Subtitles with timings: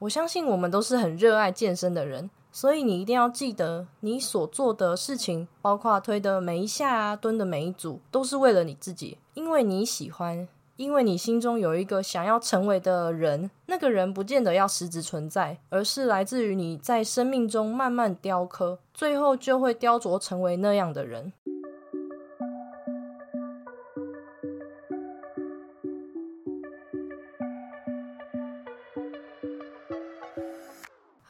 [0.00, 21.34] 我相信我们都是很热爱健身的人，所以你一定要记得，你所做的事情，包括推的每一下啊，蹲的每一组，都是为了你自己，因为你喜欢，因为你心中有一个想要成为的人，那个人不见得要实质存在，而是来自于你在生命中慢慢雕刻，最后就会雕琢成为那样的人。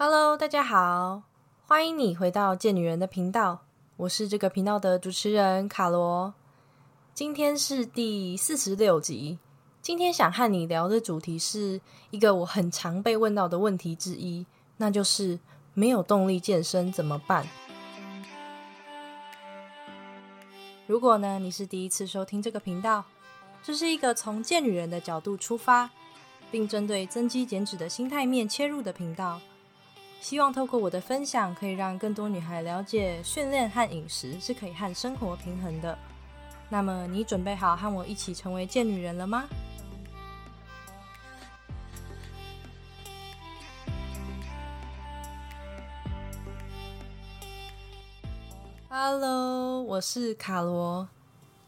[0.03, 1.25] Hello，大家好，
[1.67, 3.67] 欢迎你回到贱女人的频道，
[3.99, 6.33] 我是这个频道的主持人卡罗。
[7.13, 9.39] 今天是第四十六集，
[9.83, 14.47] 今天想和你聊的主题是一个我很常被问到的问题之一，
[14.79, 15.39] 那就是
[15.75, 17.47] 没有动力健身怎么办？
[20.87, 23.05] 如果呢你是第一次收听这个频道，
[23.63, 25.91] 这是一个从贱女人的角度出发，
[26.51, 29.39] 并针对增肌减脂的心态面切入的频道。
[30.21, 35.99] 希望透过我的分享，可以让更多女孩了解训练和饮食是可以和生活平衡的。
[36.69, 39.45] 那么，你准备好和我一起成为贱女人了吗
[48.91, 51.09] ？Hello，我是卡罗。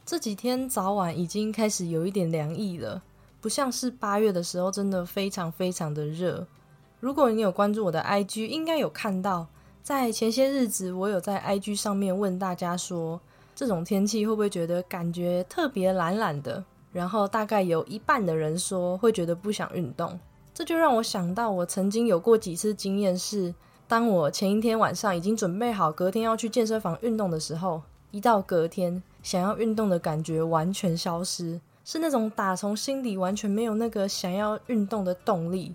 [0.05, 3.03] 这几天早晚已经开始有一点凉意了，
[3.41, 6.47] 不像是八月的时候，真的非常非常的热。
[7.03, 9.48] 如果你有关注我的 IG，应该有看到，
[9.83, 13.20] 在前些日子，我有在 IG 上面问大家说，
[13.56, 16.64] 这种天气会不会觉得感觉特别懒懒的？
[16.92, 20.17] 然后大概有一半的人说会觉得不想运动。
[20.55, 23.53] 这就让我想到，我曾经有过几次经验是，
[23.89, 35.75] 当我前一天晚上已经准备好隔天要去健身房运动的时候，一到隔天想要运动的感觉完全消失，是那种打从心底完全没有那个想要运动的动力。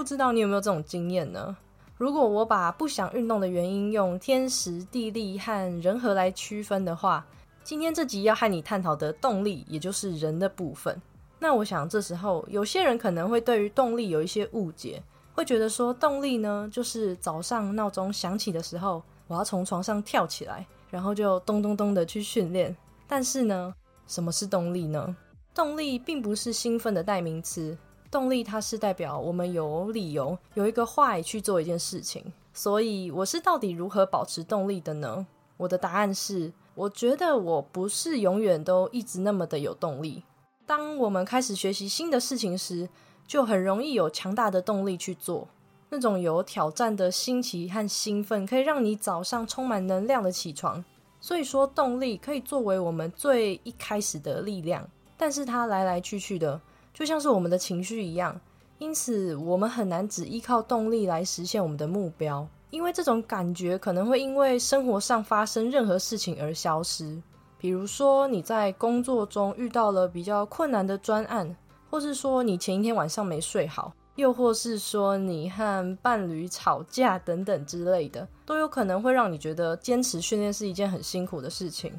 [0.00, 1.54] 不知道你有没有这种经验呢？
[1.98, 7.22] 如果我把不想运动的原因用天时地利和人和来区分的话，
[7.62, 10.98] 今天这集要和你探讨的动力，也就是人的部分。
[11.38, 15.02] 那我想这时候有些人可能会对于动力有一些误解，
[15.34, 22.74] 会觉得说动力呢，就是早上闹钟响起的时候，我要从床上跳起来，然后就咚咚咚的去训练。
[23.06, 23.74] 但是呢，
[24.06, 25.14] 什么是动力呢？
[25.54, 27.76] 动力并不是兴奋的代名词。
[28.10, 32.32] 动力，它是代表我们有理由、有一个坏去做一件事情。
[32.52, 35.26] 所以，我是到底如何保持动力的呢？
[35.56, 40.24] 我的答案是，我觉得我不是永远都一直那么的有动力。
[40.66, 42.88] 当我们开始学习新的事情时，
[43.26, 45.46] 就很容易有强大的动力去做。
[45.90, 50.84] 那种有挑战的新奇和兴奋，可以让你早上充满能量的起床。
[51.20, 56.60] 所以说，动力可以作为我们最一开始的力量，但是它来来去去的。
[56.92, 58.38] 就像是我们的情绪一样，
[58.78, 67.20] 因此我们很难只依靠动力来实现我们的目标，因为这种感觉可能会因为生活上发生任何事情而消失。
[67.58, 71.54] 比如说你在工作中遇到了比较困难的专案，
[71.90, 81.92] 或是说你前一天晚上没睡好，又或是说你和伴侣吵架等等之类的，都有可能会让你觉得坚持训练是一件很辛苦的事情。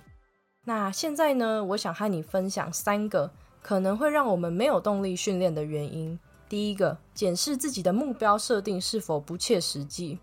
[0.65, 3.31] 那现在呢，我想和你分享三个。
[3.61, 10.19] 可能会让我们没有动力训练的原因，第一个，检视自己的目标设定是否不切实际。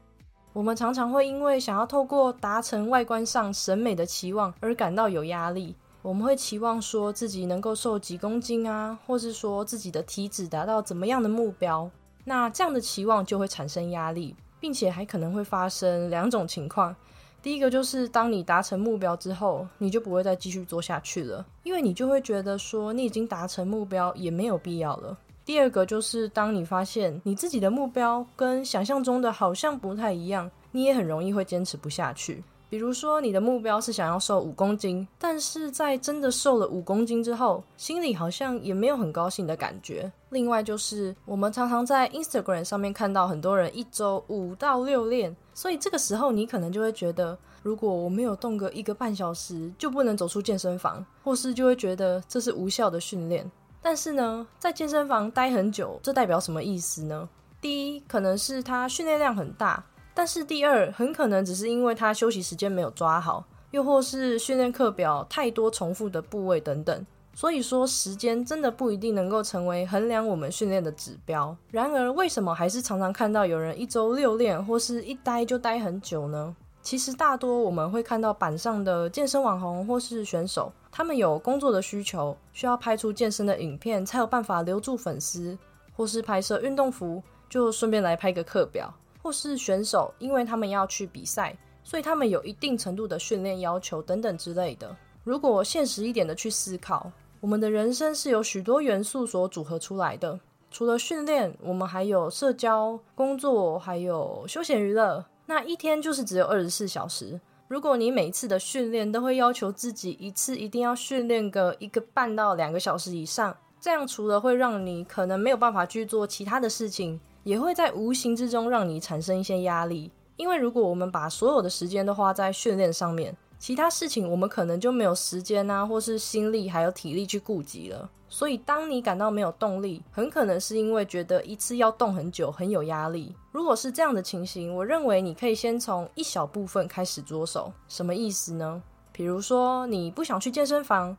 [0.53, 5.77] 我们常常会因为想要透过达成外观上审美的期望而感到有压力。
[6.03, 11.89] 我们会期望说自己能够瘦几公斤啊，或是说自己的体脂达到怎么样的目标。
[12.25, 16.95] 那这样的期望就会产生压力，并且还可能会发生两种情况。
[17.41, 25.17] 第一个就是，当你达成目标之后，你就不会再继续做下去了，因为你就会觉得说，你已经达成目标，也没有必要了。
[25.45, 32.43] 第二个就是，当你发现你自己的目标跟想象中的好像不太一样，你也很容易会坚持不下去。
[32.71, 40.13] 比如说，你的目标是想要瘦五公斤，但是在真的瘦了五公斤之后，心里好像也没有很高兴的感觉。
[40.29, 53.51] 另外就是，我们常常在 Instagram 上面看到很多人一周五到六练，所以这个时候你可能就会觉得，如果我没有动个一个半小时，就不能走出健身房，或是就会觉得这是无效的训练。
[53.81, 57.27] 但是呢，在健身房待很久，这代表什么意思呢？
[57.63, 59.83] 第一，可能是他训练量很大。
[60.19, 67.07] 但是第二，很可能只是因为他休息时间没有抓好，又或是训练课表太多重复的部位等等。
[67.33, 71.57] 所以说，时间真的不一定能够成为衡量我们训练的指标。
[71.71, 76.57] 然而，为什么还是常常看到有人一周六练，或是一待就待很久呢？
[76.83, 85.57] 其实，大多我们会看到板上的健身网红或是选手，他们有工作的需求，需要拍出健身的影片，才有办法留住粉丝，
[85.97, 87.23] 或是拍摄运动服。
[87.49, 88.93] 就顺便来拍个课表；
[89.23, 94.97] 或是选手，因为他们要去比赛，所以他们有一定程度的训练要求等等之类的。
[95.25, 97.11] 如果现实一点的去思考，
[97.41, 100.39] 我们的人生是由许多元素所组合出来的。
[100.71, 105.25] 除了训练，我们还有社交、工作，还有休闲娱乐。
[105.47, 107.41] 那一天就是只有二十四小时。
[107.69, 120.11] 如果你每次的训练都会要求自己一次一定要训练个一个半到两个小时以上，这样除了会让你可能没有办法去做其他的事情，也会在无形之中让你产生一些压力。
[120.37, 128.11] 因为如果我们把所有的时间都花在训练上面，其他事情我们可能就没有时间啊，或是心力还有体力去顾及了。
[128.29, 133.35] 所以，当你感到没有动力，很可能是因为觉得一次要动很久，很有压力。
[133.51, 137.73] 如果是这样的情形，我认为你可以先从一小部分开始着手。
[137.89, 138.83] 什么意思呢？
[139.11, 141.17] 比如说，你不想去健身房，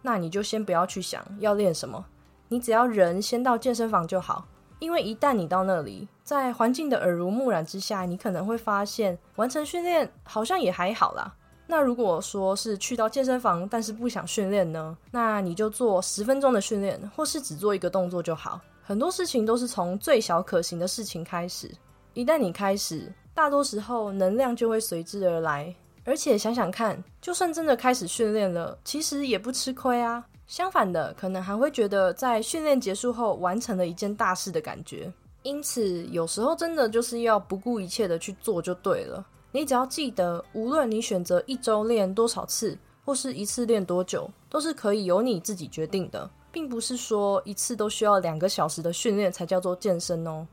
[0.00, 2.02] 那你就先不要去想要练什么，
[2.48, 4.46] 你只要人先到健身房就好。
[4.86, 11.34] 因为一旦你到那里，在环境的耳濡目染之下，你可能会发现完成训练好像也还好啦。
[11.66, 14.96] 那如果说是去到健身房，但是不想训练呢？
[15.10, 18.60] 那你就做十分钟的训练，或是只做一个动作就好。
[18.80, 21.68] 很多事情都是从最小可行的事情开始。
[22.14, 25.74] 一旦你开始，大多时候能量就会随之而来。
[26.04, 30.24] 而且想想看，就算真的开始训练了，其实也不吃亏啊。
[30.46, 35.12] 相反的，可能还会觉得在训练结束后完成了一件大事的感觉。
[35.42, 39.24] 因此，有时候真的就是要不顾一切的去做就对了。
[39.52, 50.46] 你只要记得，无论你选择一周练多少次，或是一次练多久，都是可以由你自己决定的，并不是说一次都需要两个小时的训练才叫做健身哦。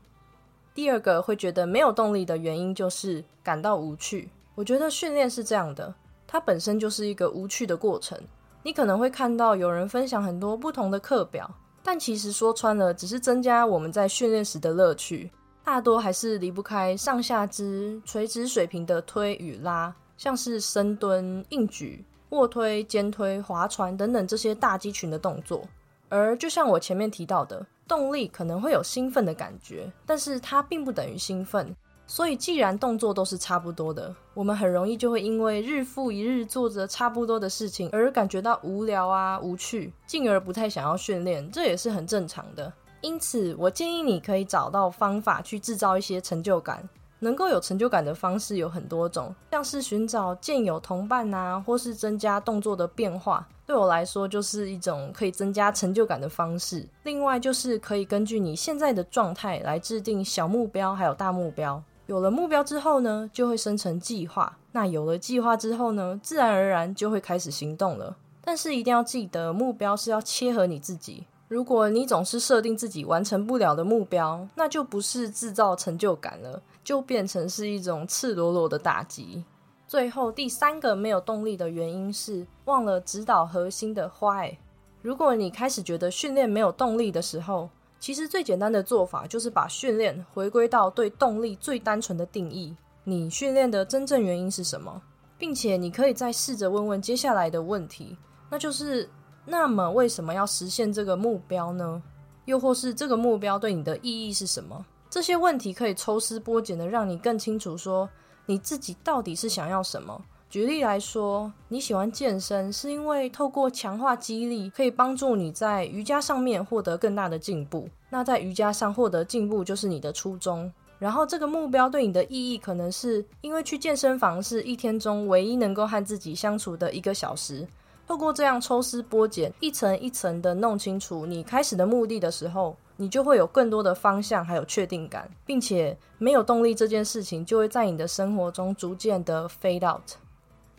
[0.74, 4.28] 第二个会觉得没有动力的原因就是感到无趣。
[4.54, 5.94] 我觉得训练是这样的，
[6.26, 8.18] 它本身就是一个无趣的过程。
[8.64, 11.48] 你可能会看到有人分享很多不同的课表，
[11.82, 15.30] 但其实说穿了，只是增加我们在训练时的乐趣。
[15.62, 25.62] 大多还是离不开上下肢垂直水平的推与拉，像是深蹲、硬举、卧推、肩推、划船等等这些大肌群的动作。
[26.08, 31.76] 而就像我前面提到的，动力可能会有兴奋的感觉，但是它并不等于兴奋。
[32.06, 42.72] 所以既然动作都是差不多的，我们很容易就会因为日复一日做着差不多的事情而感觉到无聊啊、无趣，进而不太想要训练，这也是很正常的。
[43.00, 46.88] 因此，我建议你可以找到方法去制造一些成就感。
[47.20, 53.48] 能够有成就感的方式有很多种，像是寻找健友同伴啊，或是增加动作的变化。
[53.64, 56.86] 对我来说，就是一种可以增加成就感的方式。
[57.04, 61.82] 另外，就是可以根据你现在的状态来制定小目标，还有大目标。
[62.06, 64.58] 有了目标之后呢，就会生成计划。
[64.72, 68.16] 那有了计划之后呢，自然而然就会开始行动了。
[68.42, 71.24] 但是一定要记得，目标是要切合你自己。
[71.48, 79.44] 如果你总是设定自己完成不了的目标，那就不是制造成就感了，就变成是一种赤裸裸的打击。
[79.86, 84.56] 最后第三个没有动力的原因是忘了指导核心的 why。
[85.00, 87.68] 如果你开始觉得训练没有动力的时候，
[88.04, 95.00] 其实最简单的做法就是把训练回归到对动力最单纯的定义：你训练的真正原因是什么？
[95.38, 98.14] 并且你可以再试着问问接下来的问题，
[98.50, 99.08] 那就是。
[99.46, 102.02] 那么，为什么要实现这个目标呢？
[102.44, 104.84] 又或是这个目标对你的意义是什么？
[105.08, 108.06] 这些问题可以抽丝剥茧的让你更清楚说
[108.44, 110.22] 你自己到底是想要什么。
[110.54, 117.88] 举例来说，你喜欢健身是因为透过强化肌力可以帮助你在瑜伽上面获得更大的进步。
[118.08, 120.72] 那在瑜伽上获得进步就是你的初衷。
[121.00, 127.66] 然后这个目标对你的意义可能是因为去健身房是一天中唯一能够和自己相处的一个小时。
[128.06, 140.02] 透过这样抽丝剥茧，一层一层的弄清楚你开始的目的的时候，你就会有更多的方向还有确定感，并且没有动力这件事情就会在你的生活中逐渐的 fade out。《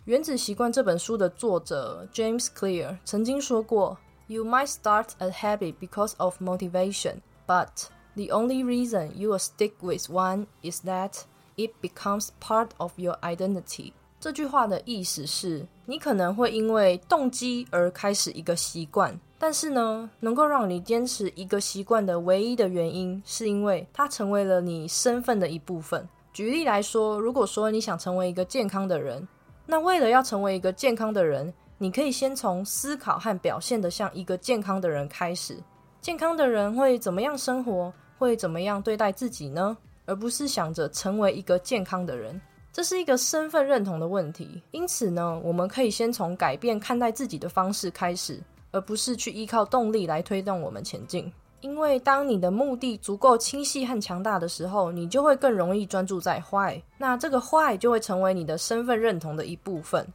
[0.05, 3.97] 原子习惯》这本书的作者 James Clear 曾经说过
[4.27, 7.15] ：“You might start a habit because of motivation,
[7.47, 11.23] but the only reason you will stick with one is that
[11.55, 26.07] it becomes part of your identity.” 这句话的意思是，你可能会因为动机而开始一个习惯，但是呢，能够让你坚持一个习惯的唯一的原因，是因为它成为了你身份的一部分。
[26.31, 29.27] 举例来说，如果说你想成为一个健康的人，
[29.65, 35.57] 那为了要成为一个健康的人，你可以先从思考和表现的像一个健康的人开始。
[36.01, 37.91] 健康的人会怎么样生活？
[38.17, 39.75] 会怎么样对待自己呢？
[40.05, 42.39] 而不是想着成为一个健康的人。
[42.71, 48.39] 这是一个身份认同的问题，因此呢，我们可以先从改变看待自己的方式开始，
[48.71, 51.31] 而不是去依靠动力来推动我们前进。
[51.65, 56.79] 因为当你的目的足够清晰和强大的时候，你就会更容易专注在坏。
[56.95, 60.07] 那这个坏就会成为你的身份认同的一部分，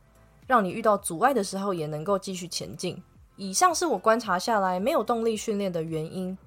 [0.46, 2.96] 让你遇到阻碍的时候也能够继续前进。
[3.34, 6.38] 以上是我观察下来没有动力训练的原因：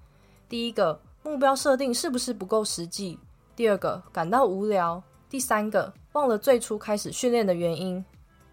[0.48, 3.18] 第一个，目标设定是不是不够实际；
[3.58, 8.06] 第二个，感到无聊；第三个，忘了最初开始训练的原因。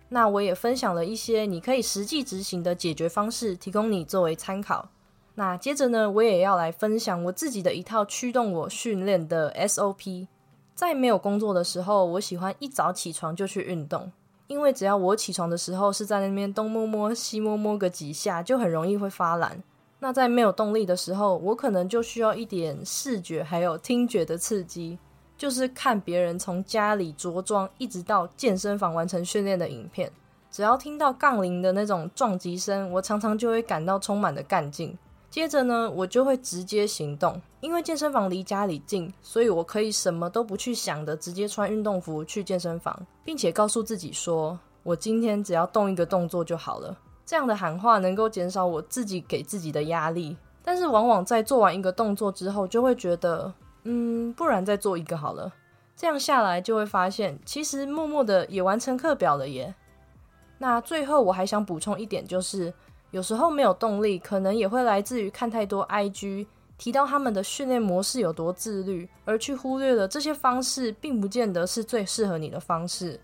[0.08, 4.88] 那我也分享了一些你可以实际执行的解决方式，提供你作为参考。
[5.40, 10.26] 那接着呢，我也要来分享我自己的一套驱动我训练的 SOP。
[10.74, 14.12] 在没有工作的时候，我喜欢一早起床就去运动，
[14.48, 19.62] 因为只要我起床的时候是在那边东摸摸西摸摸个几下，就很容易会发懒。
[20.00, 24.98] 那在没有动力的时候，我可能就需要一点视觉还有听觉的刺激。
[25.38, 30.12] 就是看别人从家里着装一直到健身房完成训练的影片，
[30.50, 34.94] 只要听到杠铃的那种撞击声，我常常就会感到充满的干劲。
[35.30, 46.96] 接着呢，我就会直接行动，因为健身房离家里近，所以我可以什么都不去想的，直接穿运动服去健身房，并且告诉自己说，我今天只要动一个动作就好了。
[47.24, 53.52] 这样的喊话能够减少我自己给自己的压力，但是往往在做完一个动作之后，就会觉得。
[53.84, 55.50] 嗯，不然再做一个好了。
[55.96, 59.74] 这样下来就会发现，其实默默的也完成课表了耶。
[60.58, 62.74] 那最后我还想补充一点，就是
[63.10, 66.46] 有时候没有动力，可能也会来自于看太多 IG
[66.78, 73.20] 提到他们的训练模式有多自律，而去忽略了这些方式并不见得是最适合你的方式。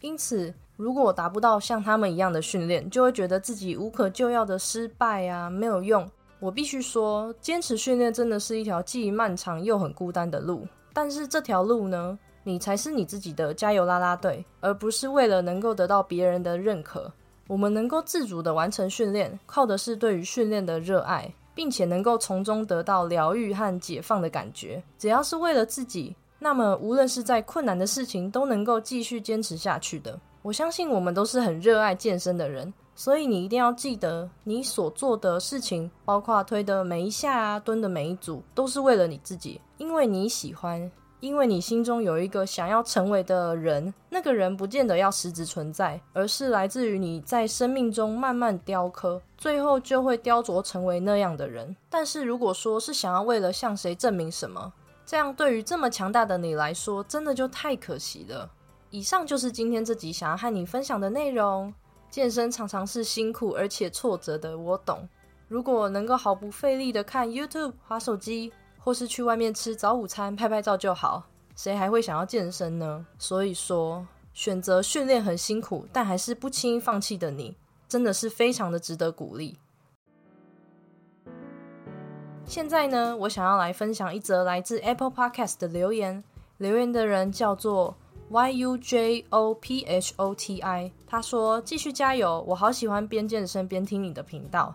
[0.00, 6.08] 因此，如果达不到像他们一样的训练，就会觉得自己无可救药的失败啊，没有用。
[6.38, 10.66] 我必须说，坚持训练真的是一条既漫长又很孤单的路。
[10.92, 17.12] 但是这条路呢，你才是你自己的加油啦啦队，而不是为了能够得到别人的认可。
[17.46, 24.82] 我们能够自主的完成训练，靠的是对于训练的热爱，并且能够从中得到疗愈和解放的感觉。
[24.98, 30.18] 只要是为了自己，那么无论是在困难的事情，都能够继续坚持下去的。
[30.42, 32.72] 我相信我们都是很热爱健身的人。
[32.94, 40.92] 所以你一定要记得，你所做的事情，包括推的每一下啊，蹲的每一组，都是为了你自己，因为你喜欢，
[41.22, 51.76] 因为你心中有一个想要成为的人，那个人不见得要实质存在，而是来自于你在生命中慢慢雕刻，最后就会雕琢成为那样的人。
[51.88, 54.72] 但是如果说是想要为了向谁证明什么，
[55.06, 58.50] 这样对于这么强大的你来说，真的就太可惜了。
[58.90, 61.72] 以上就是今天这集想要和你分享的内容。
[62.10, 65.08] 健身常常是辛苦而且挫折的，我懂。
[65.46, 71.24] 如果能够毫不费力的看 YouTube、划手机，或是去外面吃早午餐、拍拍照就好，
[71.54, 73.06] 谁还会想要健身呢？
[73.18, 77.56] 所以说，选择训练很辛苦，但还是不轻易放弃的你，
[77.88, 79.58] 真的是非常的值得鼓励。
[82.44, 86.24] 现在呢，我想要来分享一则来自 Apple Podcast 的留言，
[86.58, 87.96] 留言的人叫做。
[88.30, 94.74] Y U J O P H O T I，他说：“继续加油，我好喜欢边健身边听你的频道。”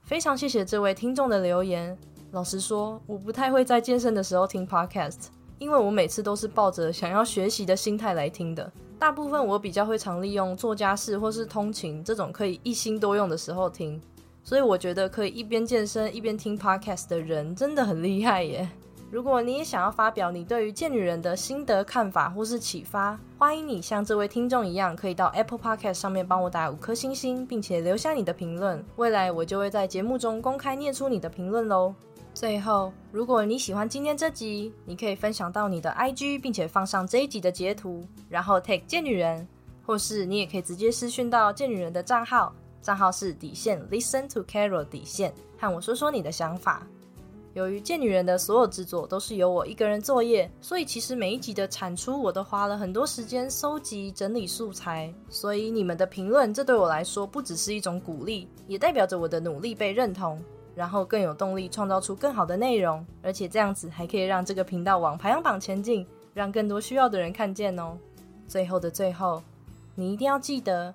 [0.00, 1.98] 非常谢谢这位听众的留言。
[2.34, 5.28] 老实说，我不太会在健身的时候听 Podcast，
[5.60, 8.72] 因为我每次都是抱着想要学习的心态来听的。
[8.98, 14.02] 大部分我比较会常利用做家事或是通勤这种可以一心多用的时候听，
[14.42, 18.68] 所以我觉得可以一边健身一边听 Podcast 的人真的很厉害耶。
[19.12, 28.84] 如果你也想要发表你对于贱女人的心得看法或是启发，欢迎你像这位听众一样，可以到 Apple Podcast 上面帮我打五颗星星，并且留下你的评论。
[28.96, 31.94] 未来我就会在节目中公开念出你的评论喽。
[32.34, 39.46] 最后，如果你喜欢今天这集，你可以分享到你的 IG，并且放上这一集的截图，然后 take 贱女人，
[39.86, 46.84] 或是你也可以直接私讯到贱女人的账号，账号是底线 Listen to Carol 底线，和我说说你的想法。
[47.52, 55.14] 由于贱女人的所有制作都是由我一个人作业，所以其实每一集的产出我都花了很多时间收集整理素材。
[55.30, 60.42] 所以你们的评论，这对我来说不只是一种鼓励，也代表着我的努力被认同，
[60.74, 67.96] 然后更有动力创造出更好的内容，而且这样子还可以让这个频道往排行榜前进，让更多需要的人看见哦。
[68.46, 69.42] 最后的最后，
[69.94, 70.94] 你一定要记得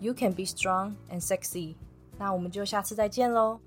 [0.00, 1.74] ，You can be strong and sexy。
[2.18, 3.60] 那我们就下次再见喽。